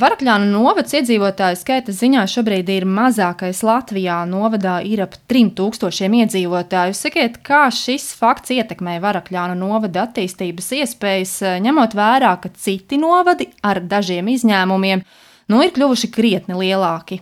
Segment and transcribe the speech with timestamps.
[0.00, 4.22] Varakļānu novads iedzīvotāju skaita ziņā šobrīd ir mazākais Latvijā.
[4.30, 6.96] Novadā ir ap 3000 iedzīvotāju.
[6.96, 11.34] Sakiet, kā šis fakts ietekmē Varakļānu novada attīstības iespējas,
[11.66, 15.04] ņemot vērā, ka citi novadi ar dažiem izņēmumiem
[15.52, 17.20] nu, ir kļuvuši krietni lielāki.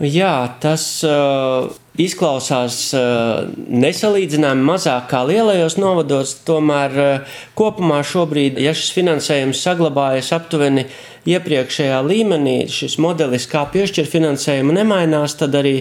[0.00, 1.66] Jā, tas uh,
[2.00, 10.30] izklausās uh, nesalīdzināmi mazāk kā lielajos novados, tomēr uh, kopumā šobrīd, ja šis finansējums saglabājas
[10.32, 10.86] aptuveni
[11.28, 15.74] iepriekšējā līmenī, šis modelis, kā piešķirt finansējumu, nemainās, tad arī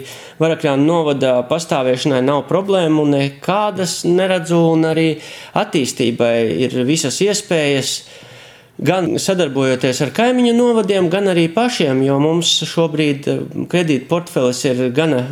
[0.43, 5.07] Varakļānu novada pastāvēšanai nav problēmu nekādas neredzu, un arī
[5.63, 6.35] attīstībai
[6.67, 7.95] ir visas iespējas
[8.81, 14.87] gan sadarbojoties ar kaimiņu novadiem, gan arī pašiem, jo mums šobrīd eh, kredīta portfelis ir
[14.95, 15.25] gana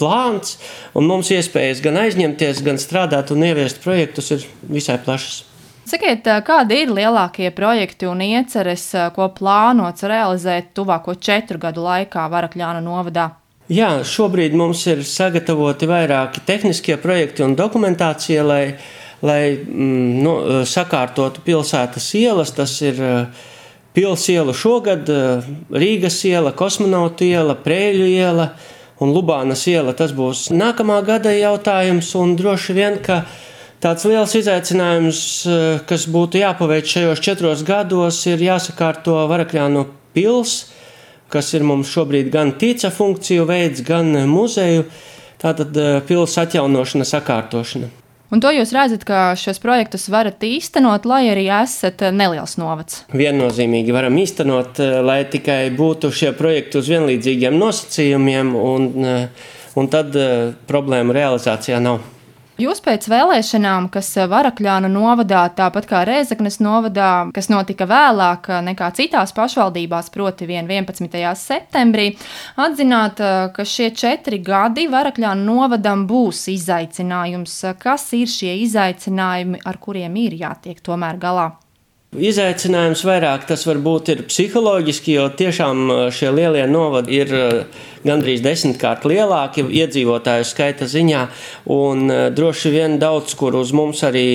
[0.00, 0.56] plāns,
[0.96, 5.44] un mums iespējas gan aizņemties, gan strādāt un ieviest projektus ir visai plašas.
[5.86, 11.84] Sakiet, eh, kādi ir lielākie projekti un ieceres, eh, ko plānots realizēt tuvāko četru gadu
[11.84, 13.30] laikā Varakļāna novadā?
[13.66, 18.76] Jā, šobrīd mums ir sagatavoti vairāki tehniskie projekti un dokumentācija, lai
[19.24, 20.36] lai mm, nu,
[20.68, 22.52] sakārtotu pilsētas ielas.
[22.56, 23.44] Tas ir eh,
[23.96, 28.50] Pilsēta šogad, eh, Rīgas iela, Kosmonauta iela, Prēļu iela
[29.00, 29.96] un Lubānas iela.
[29.96, 33.22] Tas būs nākamā gada jautājums, un droši vien, ka
[33.80, 40.66] tāds liels izaicinājums, eh, kas būtu jāpaveic šajos četros gados, ir jāsakārto Varakļānu pils,
[41.32, 44.84] kas ir mums šobrīd gan tīca funkciju veids, gan muzeju.
[45.36, 45.74] Tātad
[46.08, 48.05] pilsētas atjaunošana, sakārtošana.
[48.34, 53.04] Un to jūs redzat, ka šos projektus varat īstenot, lai arī esat neliels novads.
[53.14, 59.28] Viennozīmīgi varam īstenot, eh, lai tikai būtu šie projekti uz vienlīdzīgiem nosacījumiem, un, eh,
[59.76, 62.02] un tad eh, problēmu realizācijā nav.
[62.56, 69.34] Jūs pēc vēlēšanām, kas Varakļānu novadā, tāpat kā Rēzaknes novadā, kas notika vēlāk nekā citās
[69.36, 71.18] pašvaldībās, proti 11.
[71.36, 72.06] septembrī,
[72.56, 73.20] atzināt,
[73.52, 77.58] ka šie četri gadi Varakļānu novadam būs izaicinājums.
[77.76, 81.50] Kas ir šie izaicinājumi, ar kuriem ir jātiek tomēr galā?
[82.16, 87.34] Izaicinājums vairāk tas varbūt ir psiholoģiski, jo tiešām šie lielie novadi ir
[88.06, 91.26] gandrīz desmitkārt lielāki iedzīvotāju skaita ziņā,
[91.74, 94.26] un droši vien daudz kur uz mums arī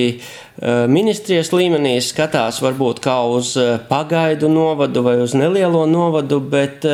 [0.62, 3.54] ministrijas līmenī skatās varbūt kā uz
[3.88, 6.84] pagaidu novadu vai uz nelielo novadu, bet,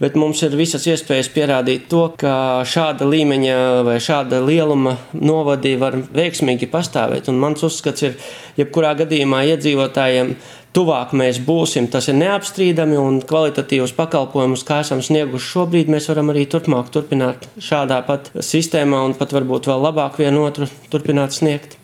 [0.00, 5.98] bet mums ir visas iespējas pierādīt to, ka šāda līmeņa vai šāda lieluma novadi var
[6.00, 7.28] veiksmīgi pastāvēt.
[7.28, 8.16] Un mans uzskats ir,
[8.56, 10.31] jebkurā gadījumā iedzīvotājiem
[10.76, 16.32] tuvāk mēs būsim, tas ir neapstrīdami un kvalitatīvus pakalpojumus, kā esam snieguši šobrīd, mēs varam
[16.32, 21.78] arī turpmāk turpināt šādā pat sistēmā un pat varbūt vēl labāk vienotru turpināt sniegt.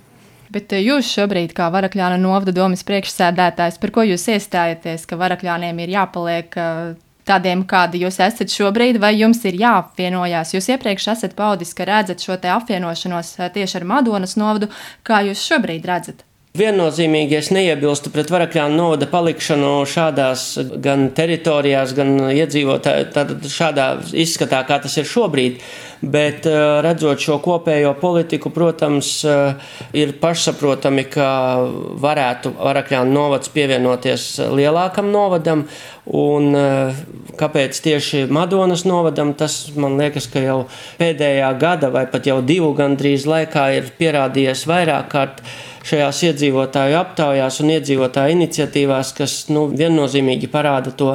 [0.53, 5.84] Bet eh, jūs šobrīd, kā Varakļāna novada domas priekšsēdētājs, par ko jūs iestājaties, ka Varakļāniem
[5.84, 6.78] ir jāpaliek eh,
[7.28, 10.54] tādiem, kādi jūs esat šobrīd, vai jums ir jāapvienojās?
[10.56, 14.70] Jūs iepriekš esat paudis, ka redzat šo apvienošanos eh, tieši ar Madonas novadu,
[15.04, 16.25] kā jūs šobrīd redzat?
[16.58, 20.46] Viennozīmīgi es neiebilstu pret Varakļānu novada palikšanu šādās
[20.82, 25.60] gan teritorijās, gan iedzīvotāju šādā izskatā, kā tas ir šobrīd.
[26.00, 31.28] Bet eh, redzot šo kopējo politiku, protams, eh, ir pašsaprotami, ka
[31.98, 35.64] varētu Varakļānu novads pievienoties lielākam novadam.
[36.18, 37.00] Un eh,
[37.38, 40.60] kāpēc tieši Madonas novadam, tas man liekas, ka jau
[41.00, 45.42] pēdējā gada vai pat jau divu gandrīz laikā ir pierādījies vairāk kārt
[45.87, 51.15] šajās iedzīvotāju aptaujās un iedzīvotāju iniciatīvās, kas nu, viennozīmīgi parāda to,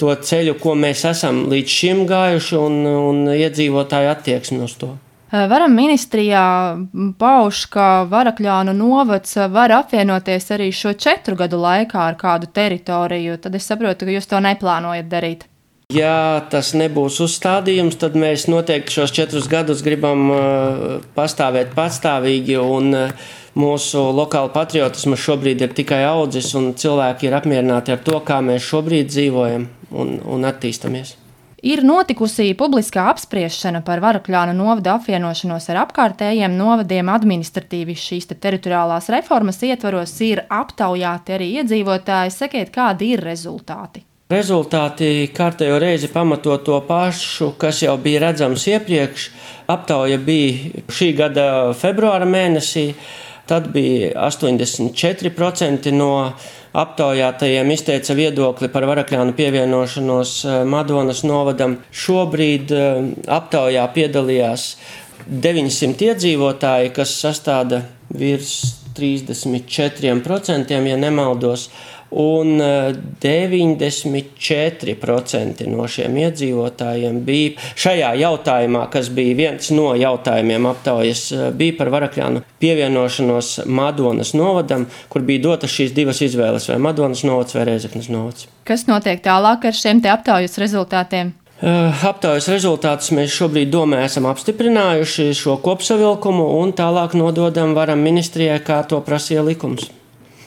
[0.00, 2.80] to ceļu, ko mēs esam līdz šim gājuši, un,
[3.12, 4.94] un iedzīvotāju attieksmi uz to.
[5.30, 6.44] Varam ministrijā
[7.18, 13.38] pauž, ka Varakļānu novads var apvienoties arī šo četru gadu laikā ar kādu teritoriju.
[13.38, 15.46] Tad es saprotu, ka jūs to neplānojat darīt.
[15.94, 20.28] Ja tas nebūs uzstādījums, tad mēs noteikti šos četrus gadus gribam
[21.16, 27.94] pastāvēt patstāvīgi un uh, mūsu lokāla patriotisma šobrīd ir tikai audzis, un cilvēki ir apmierināti
[27.94, 31.16] ar to, kā mēs šobrīd dzīvojam un, un attīstamies.
[31.60, 37.10] Ir notikusi publiskā apspriešana par Varakļānu novada apvienošanos ar apkārtējiem novadiem.
[37.12, 42.32] Administratīvi šīs te teritoriālās reformas ietvaros ir aptaujāti arī iedzīvotāji.
[42.32, 44.06] Sakiet, kādi ir rezultāti?
[44.30, 49.28] Rezultāti kārtējo reizi pamato to pašu, kas jau bija redzams iepriekš.
[49.68, 51.46] Aptauja bija šī gada
[51.76, 52.92] februāra mēnesī.
[53.50, 56.10] Tad bija 84% no
[56.78, 61.80] aptaujātajiem izteica viedokli par Varakļānu pievienošanos eh, Madonas novadam.
[61.90, 64.68] Šobrīd eh, aptaujā piedalījās
[65.26, 67.82] 900 iedzīvotāji, kas sastāda
[68.14, 68.54] virs
[68.94, 71.68] 34%, ja nemaldos.
[72.10, 72.62] Un
[73.22, 81.88] 94% no šiem iedzīvotājiem bija šajā jautājumā, kas bija viens no jautājumiem aptaujas, bija par
[81.94, 88.08] Varakļānu pievienošanos Madonas novadam, kur bija dotas šīs divas izvēles- vai Madonas novads vai Reizeknas
[88.08, 88.46] novads.
[88.64, 91.32] Kas notiek tālāk ar šiem aptaujas rezultātiem?
[91.60, 98.80] Aptaujas rezultātus mēs šobrīd domē esam apstiprinājuši šo kopsavilkumu un tālāk nododam varam ministrijai, kā
[98.88, 99.90] to prasīja likums.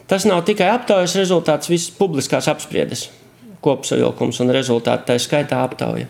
[0.08, 3.08] Tas nav tikai aptaujas rezultāts, visas publiskās apspriedes
[3.64, 6.10] kopsavilkums un rezultāti, tā skaitā aptauja.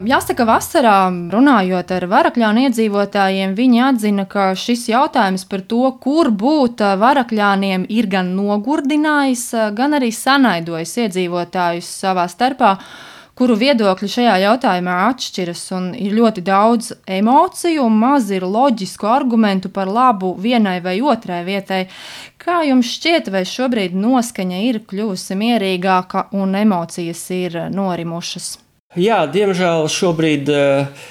[0.00, 6.80] Jāsaka, vasarā runājot ar varakļānu iedzīvotājiem, viņi atzina, ka šis jautājums par to, kur būt
[7.02, 9.44] varakļāniem, ir gan nogurdinājis,
[9.76, 12.78] gan arī sanaidojis iedzīvotājus savā starpā
[13.40, 15.62] kuru viedokļi šajā jautājumā atšķiras,
[15.96, 21.86] ir ļoti daudz emociju, un maz ir loģisku argumentu par labu vienai vai otrai vietai.
[22.40, 28.58] Kā jums šķiet, vai šobrīd noskaņa ir kļuvusi mierīgāka un emocijas ir norimušas?
[29.00, 31.04] Jā, diemžēl šobrīd eh,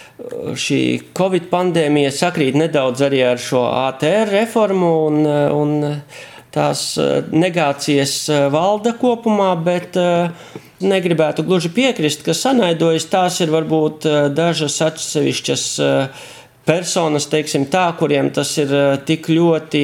[0.59, 0.81] šī
[1.15, 6.01] Covid pandēmija sakrīt nedaudz arī ar šo ATR reformu, un, eh, un
[6.55, 8.17] tās eh, negācijas
[8.53, 9.97] valda kopumā, bet
[10.79, 16.27] negribētu gluži piekrist, ka sanaidojas tās ir varbūt eh, dažas atsevišķas eh,
[16.67, 19.83] personas, teiksim tā, kuriem tas ir eh, tik ļoti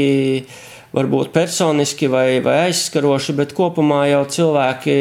[0.95, 4.99] varbūt personiski vai, vai aizskaroši, bet kopumā jau cilvēki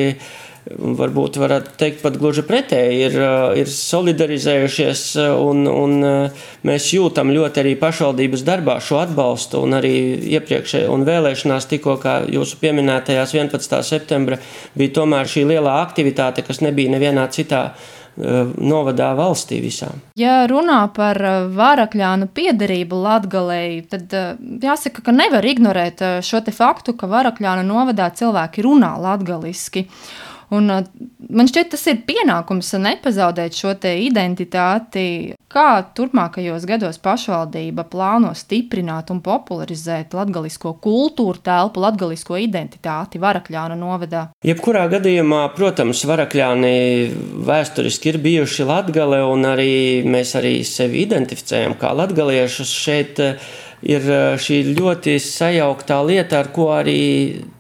[0.64, 3.16] varbūt varētu teikt pat gluži pretēji, ir,
[3.60, 5.02] ir solidarizējušies
[5.36, 5.96] un, un
[6.64, 9.94] mēs jūtam ļoti arī pašvaldības darbā šo atbalstu un arī
[10.38, 13.82] iepriekšējā un vēlēšanās tikko, kā jūsu pieminētajās 11.
[13.84, 14.40] septembra,
[14.78, 17.66] bija tomēr šī lielā aktivitāte, kas nebija nevienā citā
[18.16, 19.88] novadā valstī visā.
[20.18, 21.18] Ja runā par
[21.54, 24.14] varakļānu piederību Latgalei, tad
[24.62, 29.88] jāsaka, ka nevar ignorēt šo te faktu, ka varakļānu novadā cilvēki runā latgaliski.
[30.52, 30.84] Un, uh,
[31.30, 35.34] man šķiet, tas ir pienākums nepazaudēt šo identitāti.
[35.54, 44.24] Kā turpmākajos gados pašvaldība plāno stiprināt un popularizēt latgalisko kultūru telpu, latgalisko identitāti Varakļānu novadā?
[44.42, 46.74] Jebkurā gadījumā, protams, Varakļāni
[47.46, 53.22] vēsturiski ir bijuši Latgale, un arī mēs arī sevi identificējam kā latgaliešus šeit
[53.84, 54.06] ir
[54.40, 56.98] šī ļoti sajauktā lieta, ar ko arī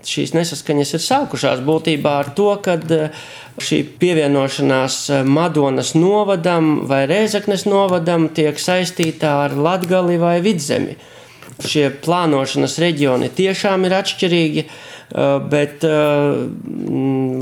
[0.04, 1.60] šīs nesaskaņas ir sākušās.
[1.66, 2.78] Būtībā ar to, ka
[3.60, 4.96] šī pievienošanās
[5.28, 10.96] Madonas novadam vai Rēzaknes novadam tiek saistīta ar Latgali vai Vidzemi.
[11.62, 14.64] Šie plānošanas reģioni tiešām ir atšķirīgi.
[15.52, 15.84] Bet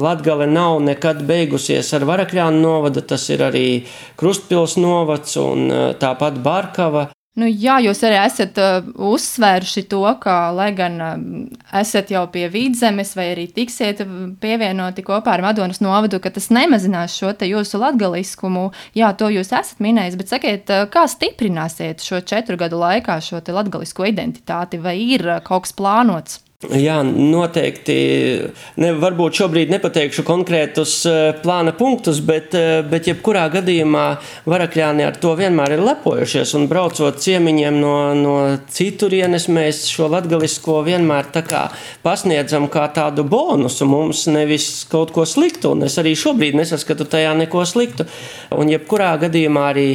[0.03, 3.01] Latvija nav nekad beigusies ar Varakļānu novadu.
[3.07, 3.67] Tas ir arī
[4.21, 5.71] Krustpils novads un
[6.03, 7.12] tāpat Barkava.
[7.33, 11.15] Nu, jā, jūs arī esat uh, uzsvēruši to, ka, lai gan uh,
[11.81, 14.03] esat jau pie vidzemes, vai arī tiksiet
[14.43, 18.67] pievienoti kopā ar Madonas novadu, ka tas nemazinās šo jūsu latgaliskumu.
[18.93, 23.41] Jā, to jūs esat minējis, bet sakiet, uh, kā stiprināsiet šo četru gadu laikā šo
[23.41, 26.43] latgalisko identitāti, vai ir uh, kaut kas plānots?
[26.63, 27.95] Jā, noteikti.
[28.79, 34.05] Ne, varbūt šobrīd nepateikšu konkrētus eh, plāna punktus, bet, eh, bet jebkurā gadījumā
[34.47, 36.55] varakļāni ar to vienmēr ir lepojušies.
[36.55, 38.37] Un braucot ciemiņiem no, no
[38.71, 41.65] citurienes, mēs šo latgalisko vienmēr kā
[42.07, 45.75] pasniedzam kā tādu bonusu mums, nevis kaut ko sliktu.
[45.75, 48.07] Un es arī šobrīd nesaskatu tajā neko sliktu.
[48.55, 49.89] Un jebkurā gadījumā arī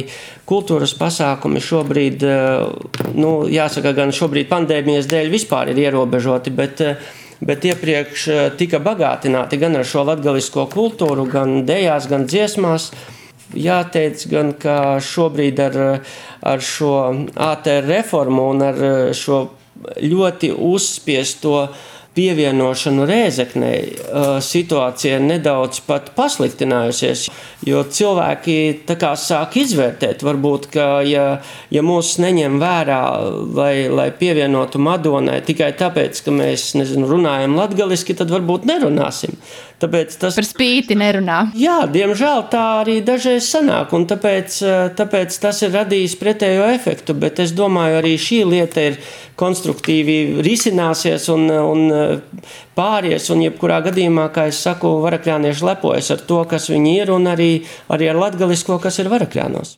[0.48, 6.96] kultūras pasākumi šobrīd, eh, nu, jāsaka, gan šobrīd pandēmijas dēļ vispār ir ierobežoti, bet, eh,
[7.40, 12.90] bet iepriekš eh, tika bagātināti gan ar šo latgalisko kultūru, gan dejās, gan dziesmās.
[13.54, 16.00] Jāteic gan, ka šobrīd ar,
[16.42, 16.92] ar šo
[17.32, 18.82] ATR reformu un ar
[19.16, 19.38] šo
[20.04, 21.78] ļoti uzspiesto uh,
[22.18, 23.82] pievienošanu Rēzeknei
[24.42, 27.28] situācija nedaudz pat pasliktinājusies,
[27.68, 28.58] jo cilvēki
[29.18, 31.26] sāk izvērtēt, varbūt, ka ja,
[31.74, 33.02] ja mūs neņem vērā,
[33.54, 39.38] lai, lai pievienotu Madonai tikai tāpēc, ka mēs nezinu, runājam latgaliski, tad varbūt nerunāsim.
[39.78, 41.52] Tāpēc tas par spīti nerunā.
[41.54, 44.56] Jā, diemžēl tā arī dažreiz sanāk, un tāpēc,
[44.98, 47.14] tāpēc tas ir radījis pretējo efektu.
[47.14, 48.98] Bet es domāju, arī šī lieta ir
[49.38, 51.84] konstruktīvi risināsies un, un
[52.78, 53.30] pāries.
[53.30, 57.52] Un, jebkurā gadījumā, kā jau saku, varakļānieši lepojas ar to, kas viņi ir, un arī,
[57.94, 59.76] arī ar latgalisko, kas ir varakļānos.